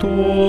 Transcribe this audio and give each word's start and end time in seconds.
todo. 0.00 0.39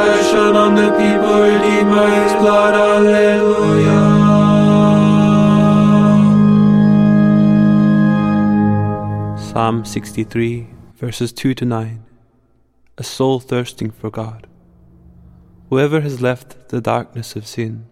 compassion 0.00 0.56
on 0.56 0.74
the 0.74 0.90
people, 1.00 1.42
redeem 1.42 1.88
by 1.90 2.08
his 2.22 2.32
blood, 2.34 2.74
alleluia. 2.74 4.00
Psalm 9.38 9.84
63, 9.84 10.68
verses 10.96 11.32
2 11.32 11.54
to 11.54 11.64
9. 11.64 12.04
A 12.98 13.02
soul 13.02 13.40
thirsting 13.40 13.90
for 13.90 14.10
God. 14.10 14.46
Whoever 15.68 16.00
has 16.00 16.20
left 16.20 16.68
the 16.68 16.80
darkness 16.80 17.36
of 17.36 17.46
sin 17.46 17.86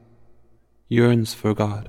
yearns 0.88 1.34
for 1.34 1.54
God. 1.54 1.88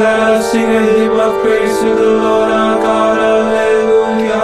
let 0.00 0.20
us 0.20 0.50
sing 0.50 0.64
a 0.64 0.80
hymn 0.80 1.20
of 1.20 1.42
praise 1.42 1.78
to 1.80 1.94
the 1.94 2.12
Lord 2.24 2.50
our 2.50 2.80
God. 2.80 3.18
Alleluia. 3.18 4.40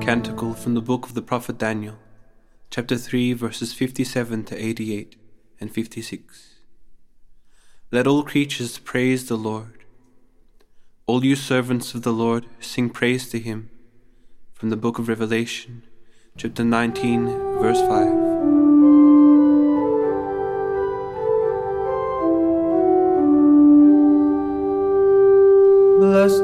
Canticle 0.00 0.54
from 0.54 0.74
the 0.74 0.80
book 0.80 1.06
of 1.06 1.14
the 1.14 1.22
prophet 1.22 1.58
Daniel, 1.58 1.98
chapter 2.70 2.96
3, 2.96 3.32
verses 3.32 3.72
57 3.72 4.44
to 4.44 4.56
88 4.56 5.16
and 5.60 5.74
56. 5.74 6.60
Let 7.90 8.06
all 8.06 8.22
creatures 8.22 8.78
praise 8.78 9.26
the 9.26 9.36
Lord. 9.36 9.84
All 11.06 11.24
you 11.24 11.34
servants 11.34 11.92
of 11.94 12.02
the 12.02 12.12
Lord, 12.12 12.46
sing 12.60 12.88
praise 12.90 13.28
to 13.30 13.40
him. 13.40 13.68
From 14.52 14.70
the 14.70 14.76
book 14.76 15.00
of 15.00 15.08
Revelation, 15.08 15.82
chapter 16.36 16.62
19, 16.64 17.26
verse 17.58 17.80
5. 17.80 18.23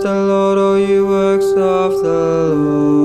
the 0.03 0.15
Lord, 0.15 0.59
all 0.59 0.79
you 0.79 1.07
works 1.07 1.45
of 1.57 2.03
the 2.03 2.55
Lord. 2.55 3.01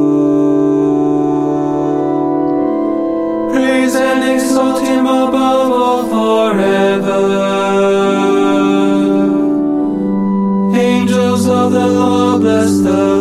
Praise 3.52 3.96
and 3.96 4.24
exalt 4.24 4.82
him 4.82 5.06
above 5.06 5.72
all 5.72 6.04
forever. 6.16 7.22
Angels 10.78 11.48
of 11.48 11.72
the 11.72 11.88
Lord, 11.88 12.42
bless 12.42 12.78
the 12.80 13.15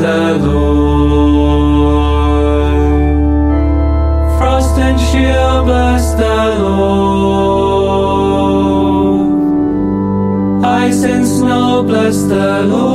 Lord. 0.00 1.60
Frost 4.38 4.78
and 4.78 4.98
chill 4.98 5.64
bless 5.64 6.14
the 6.14 6.56
Lord. 6.58 7.60
Ice 10.64 11.02
and 11.04 11.26
snow 11.26 11.82
bless 11.82 12.22
the 12.22 12.62
Lord. 12.62 12.89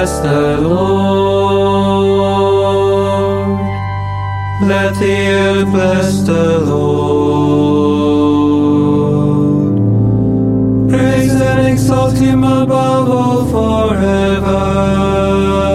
Bless 0.00 0.16
the 0.20 0.60
Lord. 0.62 2.00
Let 4.66 4.94
the 4.94 5.28
earth 5.28 5.70
bless 5.72 6.22
the 6.22 6.60
Lord. 6.60 6.80
Praise 10.90 11.34
and 11.34 11.68
exalt 11.68 12.16
him 12.16 12.44
above 12.44 13.10
all 13.10 13.44
forever. 13.44 15.69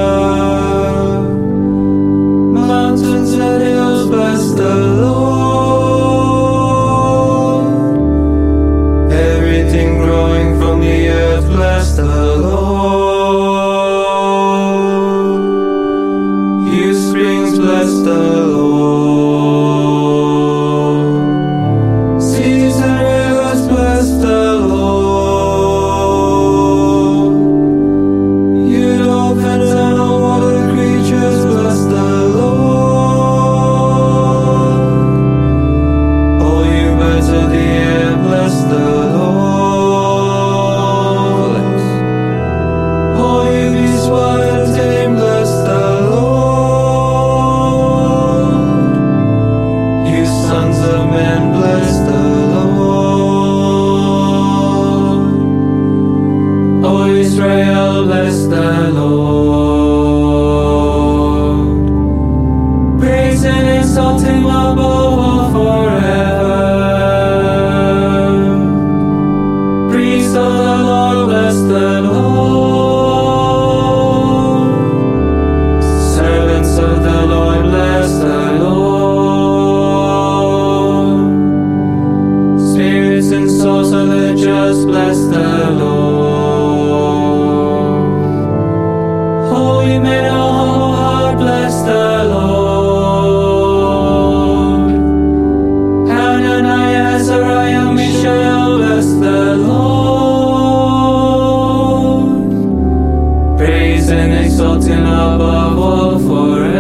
Praise 104.05 104.19
and 104.19 104.45
exalt 104.45 104.85
him 104.85 105.03
above 105.03 105.79
all 105.79 106.19
forever. 106.19 106.75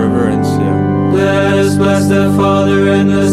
Reverencia. 0.00 1.12
Let 1.12 1.58
us 1.58 1.76
bless 1.76 2.08
the 2.08 2.32
Father 2.38 2.88
and 2.88 3.10
the 3.10 3.25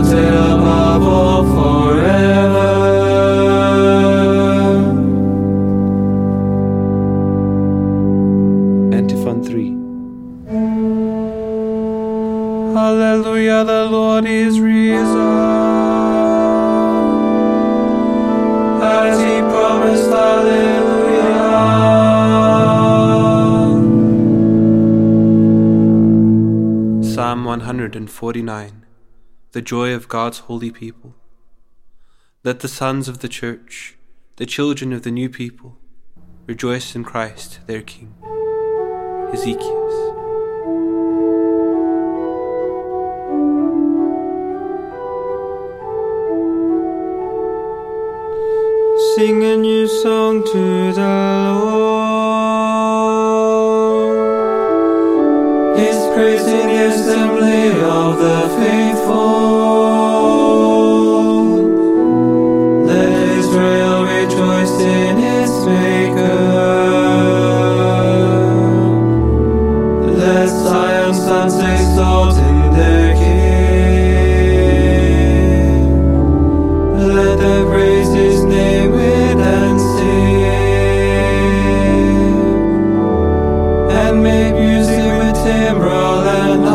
exalted 0.00 0.34
above 0.34 1.02
all 1.02 1.44
forever. 1.44 2.68
Antiphon 8.94 9.44
3. 9.44 9.76
Hallelujah, 12.74 13.64
the 13.64 13.84
Lord 13.90 14.24
is 14.26 14.60
risen. 14.60 15.16
As 18.82 19.20
he 19.20 19.40
promised, 19.52 20.10
hallelujah. 20.10 20.74
Psalm 27.14 27.44
149 27.44 28.79
the 29.52 29.62
joy 29.62 29.92
of 29.92 30.08
God's 30.08 30.38
holy 30.40 30.70
people. 30.70 31.14
Let 32.44 32.60
the 32.60 32.68
sons 32.68 33.08
of 33.08 33.18
the 33.18 33.28
Church, 33.28 33.96
the 34.36 34.46
children 34.46 34.92
of 34.92 35.02
the 35.02 35.10
new 35.10 35.28
people, 35.28 35.76
rejoice 36.46 36.94
in 36.94 37.02
Christ 37.02 37.58
their 37.66 37.82
King. 37.82 38.14
Ezekiel. 39.32 39.88
Sing 49.16 49.42
a 49.42 49.56
new 49.56 49.88
song 49.88 50.44
to 50.52 50.92
the 50.92 51.00
Lord. 51.00 51.99
His 56.20 56.42
praise 56.42 56.52
in 56.52 56.66
the 56.68 56.80
assembly 56.88 57.68
of 57.80 58.18
the 58.18 58.40
faithful. 58.58 59.16
Let 62.84 63.12
Israel 63.38 64.04
rejoice 64.04 64.80
in 64.80 65.18
its 65.18 65.54
Maker. 65.64 66.42
Let 70.18 70.48
Zion's 70.48 71.18
sons 71.18 71.54
exalt 71.54 72.36
in 72.36 72.72
their 72.74 73.14
King. 73.14 73.40
Let 76.98 77.38
them 77.38 77.62
praise 77.70 78.12
His 78.12 78.44
name 78.44 78.90
with 78.92 79.38
and 79.38 79.80
sing, 79.80 80.44
and 84.00 84.14
make 84.22 84.54
music 84.54 85.12
with 85.18 85.34
timbrel 85.44 86.09
and 86.32 86.69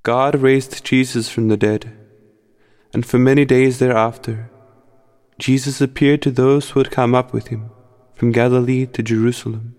God 0.03 0.41
raised 0.41 0.83
Jesus 0.83 1.29
from 1.29 1.49
the 1.49 1.59
dead, 1.59 1.95
and 2.95 3.05
for 3.05 3.19
many 3.19 3.45
days 3.45 3.79
thereafter, 3.79 4.51
Jesus 5.39 5.83
appeared 5.83 6.23
to 6.23 6.31
those 6.31 6.71
who 6.71 6.81
had 6.81 6.91
come 6.91 7.15
up 7.15 7.35
with 7.35 7.49
him 7.49 7.69
from 8.15 8.33
Galilee 8.33 8.87
to 8.87 9.03
Jerusalem. 9.03 9.75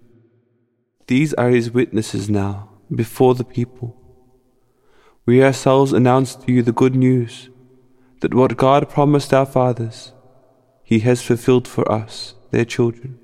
These 1.07 1.33
are 1.33 1.49
his 1.49 1.71
witnesses 1.71 2.29
now 2.29 2.69
before 2.95 3.33
the 3.33 3.43
people. 3.43 3.97
We 5.25 5.43
ourselves 5.43 5.91
announce 5.91 6.35
to 6.35 6.51
you 6.51 6.61
the 6.61 6.71
good 6.71 6.95
news 6.95 7.49
that 8.19 8.35
what 8.35 8.57
God 8.57 8.89
promised 8.89 9.33
our 9.33 9.47
fathers, 9.47 10.13
he 10.83 10.99
has 10.99 11.23
fulfilled 11.23 11.67
for 11.67 11.91
us, 11.91 12.35
their 12.51 12.65
children. 12.65 13.17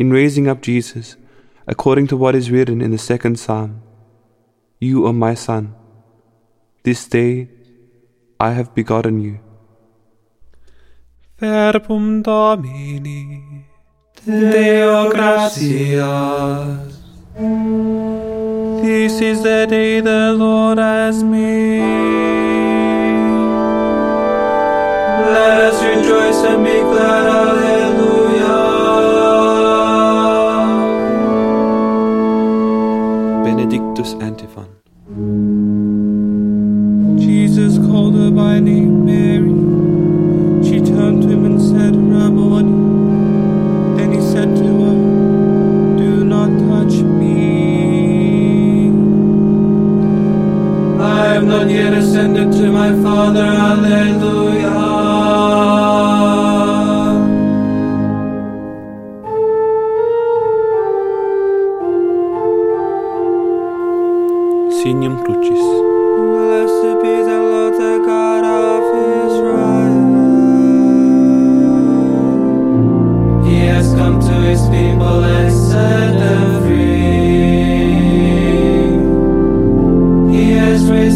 In 0.00 0.10
raising 0.10 0.48
up 0.48 0.62
Jesus, 0.62 1.16
according 1.66 2.06
to 2.06 2.16
what 2.16 2.34
is 2.34 2.50
written 2.50 2.80
in 2.80 2.90
the 2.90 2.96
second 2.96 3.38
psalm, 3.38 3.82
You 4.78 5.06
are 5.06 5.12
my 5.12 5.34
son. 5.34 5.74
This 6.84 7.06
day 7.06 7.50
I 8.46 8.52
have 8.52 8.74
begotten 8.74 9.20
you. 9.20 9.40
Verbum 11.38 12.22
Domini. 12.22 13.66
Deo 14.24 15.10
gratias. 15.10 16.96
This 18.80 19.20
is 19.20 19.42
the 19.42 19.66
day 19.68 20.00
the 20.00 20.32
Lord 20.32 20.78
has 20.78 21.22
made. 21.22 21.80
Let 25.36 25.60
us 25.68 25.78
rejoice 25.84 26.42
and 26.54 26.64
be 26.64 26.80
glad. 26.88 27.26
Alleluia. 27.36 27.89
Benedictus 34.00 34.22
Antiphon. 34.22 34.49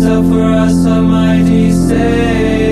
Up 0.02 0.24
for 0.24 0.42
us 0.42 0.84
a 0.86 1.00
mighty 1.02 1.70
Savior. 1.70 2.63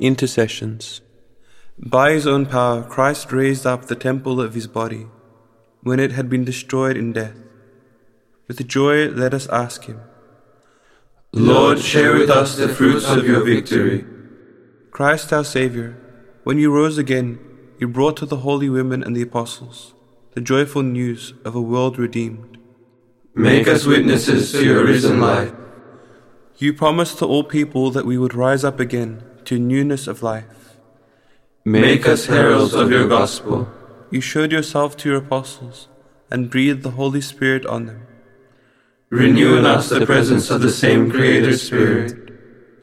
Intercessions. 0.00 1.00
By 1.78 2.12
his 2.12 2.26
own 2.26 2.46
power, 2.46 2.82
Christ 2.82 3.30
raised 3.30 3.64
up 3.64 3.84
the 3.84 3.94
temple 3.94 4.40
of 4.40 4.54
his 4.54 4.66
body 4.66 5.06
when 5.82 6.00
it 6.00 6.10
had 6.10 6.28
been 6.28 6.44
destroyed 6.44 6.96
in 6.96 7.12
death. 7.12 7.36
With 8.48 8.66
joy, 8.66 9.08
let 9.08 9.32
us 9.32 9.48
ask 9.48 9.84
him 9.84 10.00
Lord, 11.32 11.78
share 11.78 12.14
with 12.14 12.28
us 12.28 12.56
the 12.56 12.68
fruits 12.68 13.08
of 13.08 13.24
your 13.24 13.44
victory. 13.44 14.04
Christ 14.90 15.32
our 15.32 15.44
Saviour, 15.44 15.96
when 16.42 16.58
you 16.58 16.72
rose 16.72 16.98
again, 16.98 17.38
you 17.78 17.86
brought 17.86 18.16
to 18.16 18.26
the 18.26 18.38
holy 18.38 18.68
women 18.68 19.02
and 19.02 19.16
the 19.16 19.22
apostles 19.22 19.94
the 20.32 20.40
joyful 20.40 20.82
news 20.82 21.32
of 21.44 21.54
a 21.54 21.60
world 21.60 21.96
redeemed. 21.96 22.58
Make 23.36 23.68
us 23.68 23.86
witnesses 23.86 24.50
to 24.50 24.64
your 24.64 24.84
risen 24.84 25.20
life. 25.20 25.52
You 26.56 26.74
promised 26.74 27.18
to 27.18 27.26
all 27.26 27.44
people 27.44 27.92
that 27.92 28.04
we 28.04 28.18
would 28.18 28.34
rise 28.34 28.64
up 28.64 28.80
again 28.80 29.22
to 29.46 29.58
newness 29.58 30.06
of 30.06 30.22
life. 30.22 30.76
Make 31.64 32.06
us 32.06 32.26
heralds 32.26 32.74
of 32.74 32.90
your 32.90 33.08
gospel. 33.08 33.68
You 34.10 34.20
showed 34.20 34.52
yourself 34.52 34.96
to 34.98 35.08
your 35.08 35.18
apostles 35.18 35.88
and 36.30 36.50
breathed 36.50 36.82
the 36.82 36.90
Holy 36.90 37.20
Spirit 37.20 37.64
on 37.66 37.86
them. 37.86 38.06
Renew 39.10 39.56
in 39.56 39.64
us 39.64 39.88
the 39.88 40.04
presence 40.04 40.50
of 40.50 40.60
the 40.60 40.70
same 40.70 41.10
Creator 41.10 41.56
Spirit. 41.56 42.30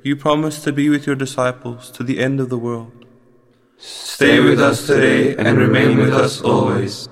You 0.04 0.16
promised 0.16 0.64
to 0.64 0.72
be 0.72 0.90
with 0.90 1.06
your 1.06 1.16
disciples 1.16 1.92
to 1.92 2.04
the 2.04 2.20
end 2.20 2.40
of 2.40 2.50
the 2.50 2.58
world. 2.58 3.06
Stay 3.78 4.40
with 4.40 4.60
us 4.60 4.88
today 4.88 5.36
and 5.36 5.58
remain 5.58 5.98
with 5.98 6.14
us 6.14 6.42
always. 6.42 7.10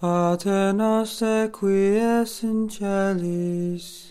Pater 0.00 0.72
noster 0.72 1.48
qui 1.48 1.98
es 1.98 2.42
in 2.42 2.70
celis, 2.70 4.09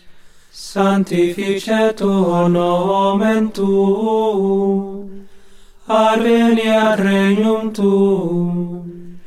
sanctificetur 0.60 2.48
nomen 2.52 3.50
tuum, 3.50 5.26
adveniat 5.88 6.98
regnum 7.00 7.72
tuum, 7.72 9.18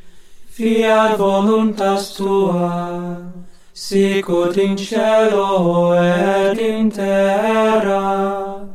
fiat 0.55 1.17
voluntas 1.17 2.15
tua, 2.15 3.17
sicut 3.73 4.57
in 4.57 4.77
cielo 4.77 5.93
et 5.93 6.59
in 6.59 6.91
terra, 6.91 8.69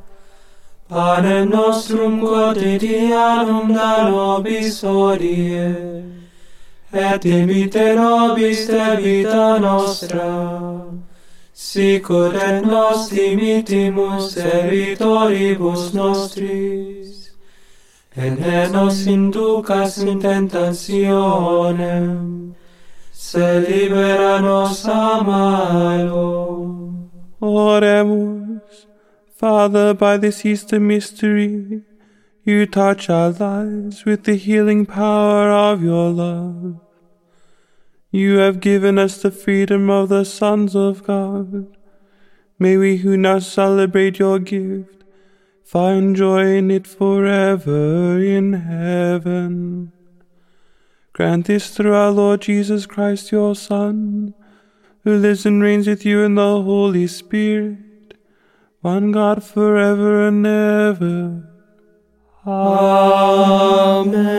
panem 0.91 1.49
nostrum 1.51 2.21
quotidianum 2.21 3.73
da 3.73 4.11
nobis 4.11 4.83
odie, 4.83 5.71
et 6.93 7.23
imite 7.25 7.95
nobis 7.95 8.67
de 8.67 8.97
vita 9.01 9.59
nostra, 9.61 10.33
sicur 11.59 12.37
et 12.37 12.63
nos 12.63 13.11
dimitimus 13.11 14.35
debitoribus 14.37 15.93
nostris, 15.93 17.33
et 18.17 18.31
ne 18.39 18.69
nos 18.69 19.07
inducas 19.07 19.99
in 19.99 20.21
tentationem, 20.21 20.95
se 23.13 23.61
libera 23.61 24.41
nos 24.41 24.87
a 24.87 25.21
malo. 25.25 26.95
Oremus, 27.41 28.87
Father, 29.35 29.95
by 29.95 30.17
this 30.17 30.47
Easter 30.47 30.79
mystery, 30.79 31.83
you 32.45 32.67
touch 32.67 33.11
our 33.11 33.31
lives 33.31 34.05
with 34.05 34.23
the 34.23 34.37
healing 34.37 34.87
power 34.87 35.51
of 35.51 35.83
your 35.83 36.11
love. 36.11 36.88
You 38.11 38.39
have 38.39 38.61
given 38.61 38.99
us 38.99 39.21
the 39.21 39.31
freedom 39.31 39.91
of 39.91 40.09
the 40.09 40.25
sons 40.25 40.75
of 40.75 41.05
God. 41.05 41.77
May 42.59 42.77
we 42.77 42.97
who 42.99 43.17
now 43.17 43.39
celebrate 43.39 44.19
your 44.19 44.39
gift 44.39 45.05
find 45.63 46.17
joy 46.17 46.57
in 46.57 46.71
it 46.71 46.87
forever 46.87 48.19
in 48.19 48.55
heaven. 48.55 49.93
Grant 51.13 51.47
this 51.47 51.69
through 51.69 51.93
our 51.95 52.11
Lord 52.11 52.41
Jesus 52.41 52.87
Christ, 52.87 53.31
your 53.31 53.55
Son, 53.55 54.33
who 55.05 55.15
lives 55.19 55.45
and 55.45 55.63
reigns 55.63 55.87
with 55.87 56.07
you 56.07 56.23
in 56.23 56.37
the 56.37 56.63
Holy 56.63 57.07
Spirit, 57.07 58.15
one 58.81 59.13
God 59.13 59.45
forever 59.45 60.27
and 60.29 60.47
ever. 60.47 61.51
Amen. 62.47 64.39